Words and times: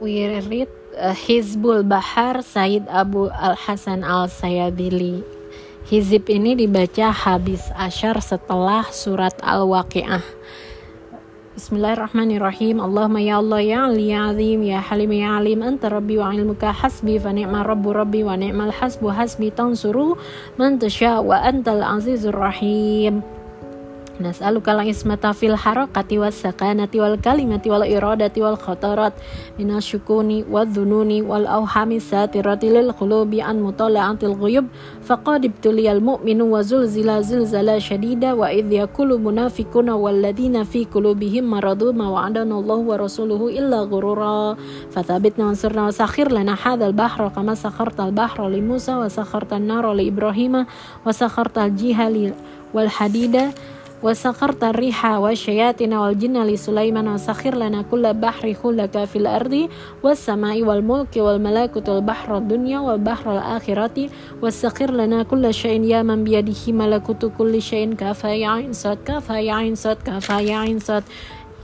we 0.00 0.22
read 0.46 0.70
uh, 0.94 1.14
Hizbul 1.14 1.82
Bahar 1.82 2.42
Said 2.42 2.86
Abu 2.86 3.26
Al 3.30 3.58
Hasan 3.58 4.06
Al 4.06 4.30
Sayadili. 4.30 5.26
Hizib 5.88 6.28
ini 6.30 6.54
dibaca 6.54 7.10
habis 7.10 7.64
asyar 7.74 8.20
setelah 8.20 8.86
surat 8.92 9.32
Al-Waqi'ah. 9.40 10.20
Bismillahirrahmanirrahim. 11.58 12.78
Allahumma 12.78 13.18
ya 13.18 13.42
Allah 13.42 13.60
ya 13.64 13.78
Ali 13.90 14.14
ya 14.14 14.30
Azim 14.30 14.60
ya 14.62 14.78
Halim 14.78 15.10
ya 15.10 15.42
Alim 15.42 15.58
anta 15.64 15.90
rabbi 15.90 16.14
wa 16.20 16.30
ilmuka 16.30 16.70
hasbi 16.70 17.18
fa 17.18 17.34
ni'ma 17.34 17.66
rabbu 17.66 17.90
rabbi 17.90 18.22
wa 18.22 18.38
ni'mal 18.38 18.70
hasbu 18.70 19.10
hasbi 19.10 19.50
tansuru 19.50 20.14
man 20.54 20.78
tasha 20.78 21.18
wa 21.18 21.42
antal 21.42 21.82
azizur 21.82 22.36
rahim. 22.36 23.26
نسألك 24.20 24.68
العصمة 24.68 25.32
في 25.32 25.46
الحركة 25.46 26.18
والسكانة 26.18 26.88
والكلمة 26.94 27.62
والإرادة 27.66 28.32
والخطرات 28.38 29.12
من 29.58 29.76
الشكون 29.76 30.44
والذنون 30.50 31.22
والأوهام 31.22 31.92
الساترة 31.92 32.58
للقلوب 32.62 33.34
عن 33.34 33.62
مطالعة 33.62 34.18
الغيوب 34.22 34.64
فقد 35.02 35.44
ابتلي 35.44 35.92
المؤمن 35.92 36.42
وزلزل 36.42 37.22
زلزلا 37.22 37.78
شديدا 37.78 38.32
وإذ 38.32 38.72
يقول 38.72 39.20
منافقون 39.20 39.90
والذين 39.90 40.64
في 40.64 40.84
قلوبهم 40.84 41.44
مرض 41.44 41.84
ما 41.84 42.08
وعدنا 42.08 42.58
الله 42.58 42.76
ورسوله 42.76 43.58
إلا 43.58 43.80
غرورا 43.80 44.56
فثبتنا 44.90 45.46
وانصرنا 45.46 45.86
وسخر 45.86 46.32
لنا 46.32 46.56
هذا 46.64 46.86
البحر 46.86 47.28
كما 47.28 47.54
سخرت 47.54 48.00
البحر 48.00 48.48
لموسى 48.48 48.94
وسخرت 48.94 49.52
النار 49.52 49.92
لإبراهيم 49.92 50.66
وسخرت 51.06 51.58
الجهل 51.58 52.32
والحديد 52.74 53.36
وسخرت 54.02 54.64
الريح 54.64 55.04
والشياطين 55.06 55.94
والجن 55.94 56.42
لسليمان 56.42 57.08
وسخر 57.08 57.54
لنا 57.54 57.82
كل 57.90 58.14
بحر 58.14 58.54
خلك 58.54 59.04
في 59.04 59.16
الأرض 59.16 59.68
والسماء 60.02 60.62
والملك 60.62 61.16
والملائكة 61.16 61.92
والبحر 61.94 62.36
الدنيا 62.36 62.78
والبحر 62.80 63.32
الآخرة 63.32 64.08
وسخر 64.42 64.90
لنا 64.90 65.22
كل 65.22 65.54
شيء 65.54 65.82
يا 65.84 66.02
من 66.02 66.24
بيده 66.24 66.62
ملكوت 66.72 67.32
كل 67.38 67.62
شيء 67.62 67.94
كفى 67.94 68.40
يا 68.40 68.48
عين 68.48 68.72
صاد 68.72 68.98
كفى 69.04 69.46
يا 69.46 69.54
عين 69.54 69.74
صاد 69.74 69.96
كفى 70.06 70.32
يا 70.46 70.56
عين 70.56 70.78
صاد 70.78 71.02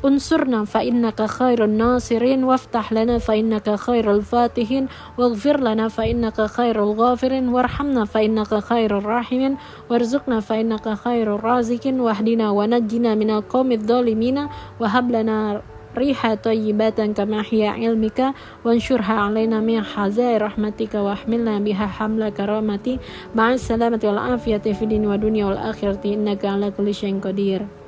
انصرنا 0.04 0.64
فإنك 0.64 1.26
خير 1.26 1.64
الناصرين 1.64 2.44
وافتح 2.44 2.92
لنا 2.92 3.18
فإنك 3.18 3.74
خير 3.74 4.12
الفاتحين 4.12 4.86
واغفر 5.18 5.60
لنا 5.60 5.88
فإنك 5.88 6.46
خير 6.46 6.82
الغافرين 6.82 7.48
وارحمنا 7.48 8.04
فإنك 8.04 8.54
خير 8.54 8.98
الراحمين 8.98 9.56
وارزقنا 9.90 10.40
فإنك 10.40 10.94
خير 10.94 11.34
الرازقين 11.34 12.00
واهدنا 12.00 12.50
ونجنا 12.50 13.14
من 13.14 13.30
القوم 13.30 13.72
الظالمين 13.72 14.48
وهب 14.80 15.10
لنا 15.10 15.62
ريحة 15.98 16.34
طيبة 16.34 17.06
كما 17.16 17.44
هي 17.50 17.68
علمك 17.68 18.34
وانشرها 18.64 19.12
علينا 19.12 19.60
من 19.60 19.84
حزائر 19.84 20.42
رحمتك 20.42 20.94
واحملنا 20.94 21.58
بها 21.58 21.86
حمل 21.86 22.28
كرامتي 22.28 22.98
مع 23.34 23.52
السلامة 23.52 24.00
والعافية 24.04 24.56
في 24.72 24.82
الدين 24.82 25.06
والدنيا 25.06 25.46
والآخرة 25.46 26.00
إنك 26.04 26.44
على 26.44 26.70
كل 26.70 26.94
شيء 26.94 27.20
قدير. 27.20 27.83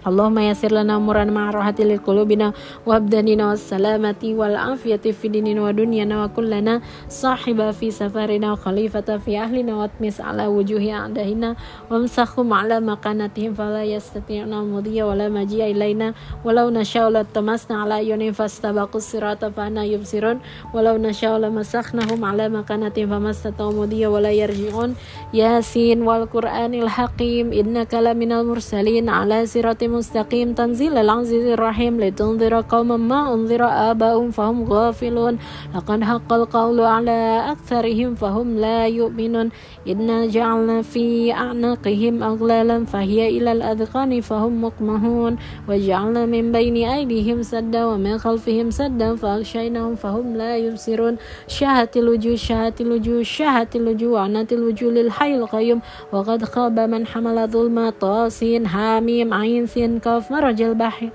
اللهم 0.00 0.38
يسر 0.38 0.72
لنا 0.72 0.96
أمورنا 0.96 1.32
مع 1.32 1.50
راحة 1.50 1.74
لقلوبنا 1.80 2.52
وأبداننا 2.86 3.48
والسلامة 3.48 4.22
والعافية 4.24 5.04
في 5.12 5.28
ديننا 5.28 5.62
ودنيانا 5.62 6.24
وكلنا 6.24 6.80
صاحبا 7.08 7.70
في 7.70 7.90
سفرنا 7.90 8.52
وخليفة 8.52 9.18
في 9.18 9.38
أهلنا 9.38 9.76
واتمس 9.76 10.20
على 10.20 10.46
وجوه 10.46 10.92
أعدائنا 10.92 11.56
وامسخهم 11.90 12.52
على 12.52 12.80
مكانتهم 12.80 13.54
فلا 13.54 13.84
يستطيعون 13.84 14.52
المضي 14.52 15.02
ولا 15.02 15.28
مجيء 15.28 15.76
إلينا. 15.76 16.14
ولو 16.44 16.70
نشاء 16.70 17.10
لطمسنا 17.10 17.82
على 17.82 17.94
أعينهم 17.94 18.32
فاستبقوا 18.32 18.96
الصراط 18.96 19.44
فأنا 19.44 19.84
يبصرون. 19.84 20.38
ولو 20.74 20.96
نشاء 20.96 21.38
لمسخناهم 21.38 22.24
على 22.24 22.48
مكانتهم 22.48 23.08
فما 23.10 23.30
استطاعوا 23.30 23.72
مضي 23.72 24.06
ولا 24.06 24.30
يرجعون. 24.30 24.94
ياسين 25.34 26.02
والقرآن 26.02 26.74
الحكيم 26.74 27.52
إنك 27.52 27.94
لمن 27.94 28.32
المرسلين 28.32 29.08
على 29.08 29.46
صراط 29.46 29.89
مستقيم 29.90 30.54
تنزيل 30.54 30.96
العزيز 30.96 31.46
الرحيم 31.46 32.00
لتنذر 32.00 32.60
قوما 32.60 32.96
ما 32.96 33.34
أنذر 33.34 33.62
آباؤهم 33.64 34.30
فهم 34.30 34.64
غافلون. 34.72 35.38
لقد 35.74 36.02
حق 36.02 36.32
القول 36.32 36.80
على 36.80 37.44
أكثرهم 37.52 38.14
فهم 38.14 38.58
لا 38.58 38.86
يؤمنون. 38.86 39.48
إنا 39.88 40.26
جعلنا 40.26 40.82
في 40.82 41.32
أعناقهم 41.32 42.22
أغلالا 42.22 42.84
فهي 42.84 43.28
إلى 43.28 43.52
الأذقان 43.52 44.20
فهم 44.20 44.64
مقمهون 44.64 45.36
وجعلنا 45.68 46.26
من 46.26 46.52
بين 46.52 46.76
أيديهم 46.76 47.42
سدا 47.42 47.84
ومن 47.84 48.18
خلفهم 48.18 48.70
سدا 48.70 49.16
فأغشيناهم 49.16 49.94
فهم 49.94 50.36
لا 50.36 50.56
يبصرون. 50.56 51.16
شاهت 51.48 51.96
الوجوه 51.96 52.36
شاهت 52.36 52.80
الوجوه 52.80 53.22
شاهت 53.22 53.76
الوجوه 53.76 54.12
وعنت 54.12 54.52
الوجوه 54.52 54.90
للحي 54.92 55.34
القيوم. 55.36 55.80
وقد 56.12 56.44
خاب 56.44 56.76
من 56.80 57.06
حمل 57.06 57.48
ظلم 57.48 57.90
طاسين 57.90 58.66
حاميم 58.66 59.34
عين 59.34 59.66
سين. 59.66 59.79
كاف 59.86 60.30
مرج 60.32 60.62
البحر 60.62 61.08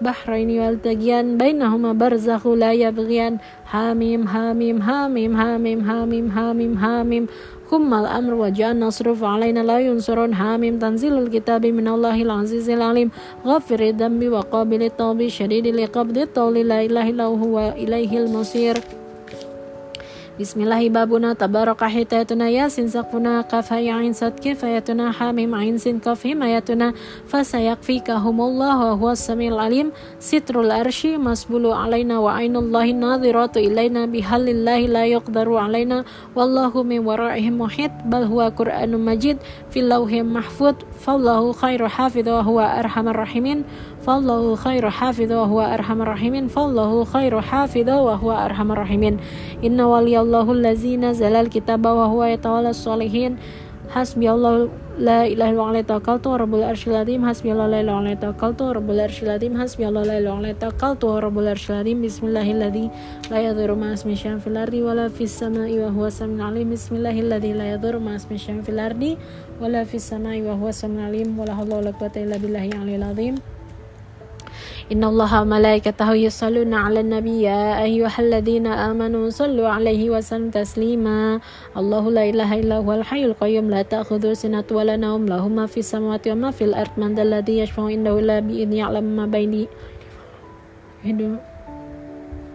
بحرين 0.00 0.50
يلتقيان. 0.50 1.38
بينهما 1.38 1.92
برزخ 1.92 2.46
لا 2.46 2.72
يبغيان. 2.72 3.38
حاميم 3.66 4.28
حاميم 4.28 4.82
حاميم 4.82 5.36
حاميم 5.36 5.84
حاميم 5.84 6.30
حاميم 6.30 6.78
حاميم 6.78 7.26
ثم 7.70 7.94
الأمر 7.94 8.34
وجاء 8.34 8.70
النصر 8.72 9.14
فعلينا 9.14 9.60
لا 9.60 9.78
ينصرون. 9.80 10.34
حاميم 10.34 10.78
تنزيل 10.78 11.18
الكتاب 11.18 11.66
من 11.66 11.88
الله 11.88 12.22
العزيز 12.22 12.70
العليم. 12.70 13.10
غفر 13.46 13.80
الذنب 13.80 14.32
وقابل 14.32 14.82
التوب 14.82 15.28
شديد 15.28 15.66
لقبض 15.66 16.18
الطول. 16.18 16.54
لا 16.54 16.78
إله 16.84 17.10
إلا 17.10 17.24
هو 17.24 17.72
إليه 17.76 18.18
المصير. 18.18 18.76
بسم 20.40 20.60
الله 20.60 20.88
بابنا 20.88 21.32
تبارك 21.32 21.84
حتايتنا 21.84 22.48
ياسين 22.48 22.88
سقفنا 22.88 23.40
قف 23.40 23.72
هي 23.72 23.90
عين 23.90 24.12
صد 24.12 24.38
كفايتنا 24.38 25.12
حميم 25.12 25.54
عين 25.54 25.78
سين 25.78 25.98
قف 25.98 26.26
حمايتنا 26.26 26.94
فسيكفيكهم 27.26 28.40
الله 28.40 28.78
وهو 28.78 29.10
السميع 29.10 29.52
العليم 29.52 29.90
ستر 30.18 30.60
الأرش 30.60 31.06
مسبول 31.06 31.66
علينا 31.66 32.18
وعين 32.18 32.56
الله 32.56 32.90
ناظرة 32.90 33.50
إلينا 33.56 34.06
بهل 34.06 34.48
الله 34.48 34.80
لا 34.86 35.04
يقدر 35.06 35.56
علينا 35.56 36.04
والله 36.36 36.82
من 36.82 36.98
ورائهم 37.06 37.58
محيط 37.58 37.90
بل 38.06 38.22
هو 38.22 38.40
قرآن 38.56 39.04
مجيد 39.04 39.36
في 39.70 39.80
اللوح 39.80 40.12
محفوظ 40.12 40.74
فالله 41.00 41.52
خير 41.52 41.88
حافظ 41.88 42.28
وهو 42.28 42.60
أرحم 42.60 43.08
الراحمين 43.08 43.64
فالله 44.06 44.54
خير 44.54 44.90
حافظ 44.90 45.32
وهو 45.32 45.60
أرحم 45.60 46.02
الراحمين 46.02 46.48
فالله 46.48 47.04
خير 47.04 47.40
حافظ 47.40 47.88
وهو 47.88 48.32
أرحم 48.32 48.72
الراحمين 48.72 49.16
إن 49.64 49.80
ولي 49.80 50.27
Allahu 50.28 50.60
allazi 50.60 51.00
nazala 51.00 51.40
al-kitaba 51.40 51.96
wa 51.96 52.04
huwa 52.12 52.28
yatawalla 52.28 52.76
salihin 52.76 53.40
hasbi 53.88 54.28
Allah 54.28 54.68
la 54.98 55.24
ilaha 55.24 55.52
illa 55.52 55.64
huwa 55.64 55.82
tawakkaltu 55.82 56.36
rabbul 56.36 56.62
arsyil 56.62 56.96
azim. 57.00 57.24
Hasbi 57.24 57.48
Allah 57.50 57.68
la 57.68 57.80
ilaha 57.80 58.02
illa 58.04 58.16
tawakkaltu 58.20 58.74
rabbul 58.76 59.00
arsyil 59.00 59.30
azim. 59.30 59.56
Hasbi 59.56 59.88
Allah 59.88 60.04
la 60.04 60.20
ilaha 60.20 60.40
illa 60.44 60.54
tawakkaltu 60.54 61.20
rabbul 61.24 61.48
arsyil 61.48 61.80
azim. 61.80 62.02
Bismillahilladzi 62.02 62.90
la 63.30 63.38
yadhurru 63.40 63.76
ma 63.80 63.96
ismi 63.96 64.16
syai'un 64.20 64.40
fil 64.44 64.58
ardi 64.60 64.82
wala 64.84 65.08
fis 65.08 65.32
samai 65.32 65.80
wa 65.80 65.88
huwa 65.88 66.10
samiul 66.12 66.44
alim. 66.44 66.76
Bismillahilladzi 66.76 67.54
la 67.56 67.64
yadhurru 67.72 68.00
ma 68.00 68.20
ismi 68.20 68.36
fil 68.60 68.80
ardi 68.80 69.16
wala 69.62 69.84
fis 69.86 70.04
samai 70.12 70.42
wa 70.44 70.60
huwa 70.60 70.72
samiul 70.72 71.08
alim. 71.08 71.38
Wala 71.38 71.56
haula 71.56 71.80
wala 71.80 71.92
quwwata 71.96 72.20
illa 72.20 72.36
billahi 72.36 72.76
al-aliyyil 72.76 73.08
azim 73.08 73.36
إن 74.88 75.04
الله 75.04 75.42
وملائكته 75.42 76.14
يصلون 76.14 76.74
على 76.74 77.00
النبي 77.00 77.42
يا 77.42 77.82
أيها 77.84 78.18
الذين 78.18 78.66
آمنوا 78.66 79.28
صلوا 79.28 79.68
عليه 79.68 80.10
وسلم 80.10 80.48
تسليما. 80.50 81.40
الله 81.76 82.04
لا 82.10 82.24
إله 82.24 82.50
إلا 82.60 82.76
هو 82.80 82.92
الحي 82.92 83.24
القيوم 83.24 83.68
لا 83.68 83.82
تأخذ 83.84 84.32
سنة 84.32 84.64
ولا 84.72 84.96
نوم 84.96 85.28
له 85.28 85.48
ما 85.48 85.66
في 85.68 85.84
السماوات 85.84 86.28
وما 86.28 86.50
في 86.50 86.64
الأرض. 86.64 86.96
من 86.96 87.14
ذا 87.14 87.22
الذي 87.22 87.58
يشفع 87.58 87.84
عنده 87.84 88.18
إلا 88.18 88.40
بإذن 88.40 88.72
يعلم 88.72 89.04
ما 89.04 89.26
بين 89.28 89.68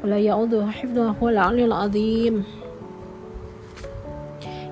ولا 0.03 0.17
يعوذ 0.17 0.53
حفظه 0.73 1.09
هو 1.21 1.29
العلي 1.29 1.65
العظيم. 1.65 2.62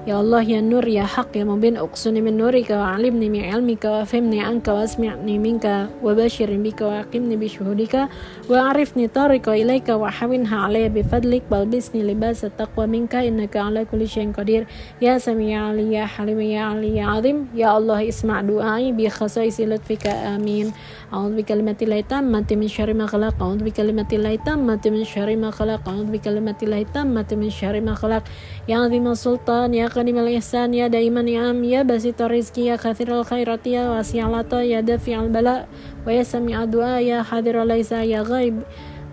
يا 0.06 0.20
الله 0.20 0.42
يا 0.42 0.60
نور 0.60 0.88
يا 0.88 1.02
حق 1.02 1.36
يا 1.36 1.44
مبين 1.44 1.76
أقصني 1.76 2.20
من 2.20 2.36
نورك 2.36 2.70
وعلمني 2.70 3.30
من 3.30 3.44
علمك 3.44 3.84
وفهمني 3.84 4.40
عنك 4.40 4.68
واسمعني 4.68 5.38
منك 5.38 5.88
وبشر 6.02 6.56
بك 6.56 6.80
وأقمني 6.80 7.36
بشهودك 7.36 8.08
وأعرفني 8.50 9.08
طريق 9.08 9.48
إليك 9.48 9.88
وحوينها 9.88 10.56
علي 10.58 10.88
بفضلك 10.88 11.42
بلبسني 11.50 12.02
لباس 12.02 12.44
التقوى 12.44 12.86
منك 12.86 13.14
إنك 13.14 13.56
على 13.56 13.84
كل 13.84 14.08
شيء 14.08 14.32
قدير 14.32 14.66
يا 15.02 15.18
سميع 15.18 15.68
علي 15.68 15.92
يا 15.92 16.06
حليم 16.06 16.40
يا 16.40 16.62
علي 16.62 16.96
يا 16.96 17.06
عظيم 17.06 17.46
يا 17.54 17.78
الله 17.78 18.08
اسمع 18.08 18.40
دعائي 18.40 18.92
بخصائص 18.92 19.60
لطفك 19.60 20.06
آمين 20.06 20.72
أعوذ 21.14 21.36
بكلمات 21.36 21.82
الله 21.82 21.98
التامة 21.98 22.46
من 22.50 22.68
شر 22.68 22.94
ما 22.94 23.06
خلق 23.06 23.42
أعوذ 23.42 23.64
بكلمات 23.64 24.12
الله 24.12 24.34
التامة 24.34 24.80
من 24.86 25.04
شر 25.04 25.36
ما 25.36 25.50
خلق 25.50 25.88
أعوذ 25.88 26.04
بكلمات 26.04 26.62
الله 26.62 26.80
التامة 26.80 27.26
من 27.32 27.50
شر 27.50 27.80
ما 27.80 27.94
خلق 27.94 28.22
يا 28.68 28.76
عظيم 28.78 29.06
السلطان 29.06 29.74
يا 29.74 29.86
قديم 29.90 30.18
الإحسان 30.18 30.74
يا 30.74 30.86
دائما 30.88 31.20
يا 31.20 31.50
أم 31.50 31.64
يا 31.64 31.82
بسيط 31.82 32.22
الرزق 32.22 32.58
يا 32.58 32.76
كثير 32.76 33.20
الخيرات 33.20 33.66
يا 33.66 33.90
واسع 33.90 34.28
العطاء 34.28 34.62
يا 34.62 34.80
دافع 34.80 35.20
البلاء 35.22 35.68
ويا 36.06 36.22
سميع 36.22 36.62
الدعاء 36.62 37.02
يا 37.02 37.22
حاضر 37.22 37.64
ليس 37.64 37.92
يا 37.92 38.22
غيب 38.22 38.62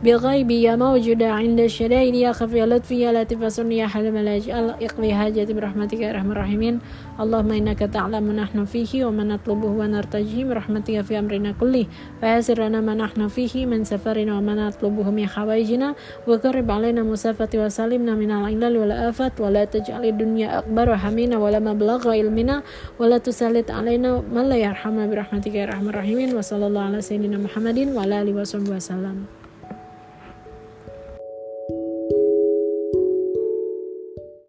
بغيب 0.04 0.50
يا 0.50 0.76
موجودة 0.76 1.28
عند 1.30 1.60
الشدائد 1.60 2.14
يا 2.14 2.32
خفي 2.32 2.62
لطفي 2.62 3.00
يا 3.00 3.12
لطيف 3.12 3.58
يا 3.58 3.86
حلم 3.86 4.16
الأجل 4.16 4.70
اقضي 4.80 5.14
حاجتي 5.14 5.52
برحمتك 5.52 6.00
يا 6.00 6.10
أرحم 6.10 6.30
الراحمين. 6.30 6.78
اللهم 7.20 7.50
إنك 7.52 7.78
تعلم 7.78 8.22
ما 8.22 8.32
نحن 8.32 8.64
فيه 8.64 9.04
وما 9.04 9.24
نطلبه 9.24 9.66
ونرتجيه 9.66 10.44
برحمتك 10.44 11.00
في 11.00 11.18
أمرنا 11.18 11.52
كله. 11.60 11.86
فيسر 12.20 12.62
لنا 12.62 12.80
ما 12.80 12.94
نحن 12.94 13.28
فيه 13.28 13.66
من 13.66 13.84
سفرنا 13.84 14.38
وما 14.38 14.54
نطلبه 14.54 15.10
من 15.10 15.26
حوائجنا 15.26 15.94
وقرب 16.26 16.70
علينا 16.70 17.02
مسافة 17.02 17.50
وسلمنا 17.54 18.14
من 18.14 18.30
العلل 18.30 18.76
والآفات. 18.76 19.40
ولا 19.40 19.64
تجعل 19.64 20.04
الدنيا 20.04 20.58
أكبر 20.58 20.94
همنا 20.94 21.38
ولا 21.38 21.58
مبلغ 21.58 22.10
علمنا. 22.10 22.62
ولا 22.98 23.18
تسلط 23.18 23.70
علينا 23.70 24.22
من 24.34 24.44
لا 24.48 24.56
يرحمنا 24.56 25.06
برحمتك 25.06 25.54
يا 25.54 25.64
أرحم 25.64 25.88
الراحمين. 25.88 26.36
وصلى 26.38 26.66
الله 26.66 26.80
على 26.80 27.00
سيدنا 27.00 27.38
محمد 27.38 27.78
وعلى 27.98 28.22
آله 28.22 28.40
وصحبه 28.40 28.76
وسلم. 28.76 29.37